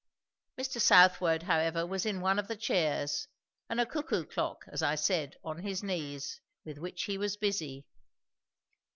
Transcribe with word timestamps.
Mr. 0.57 0.81
Southwode 0.81 1.43
however 1.43 1.85
was 1.85 2.07
in 2.07 2.21
one 2.21 2.39
of 2.39 2.47
the 2.47 2.55
chairs, 2.55 3.27
and 3.69 3.79
a 3.79 3.85
cuckoo 3.85 4.25
clock, 4.25 4.65
as 4.69 4.81
I 4.81 4.95
said, 4.95 5.35
on 5.43 5.59
his 5.59 5.83
knees, 5.83 6.41
with 6.65 6.79
which 6.79 7.03
he 7.03 7.19
was 7.19 7.37
busy. 7.37 7.85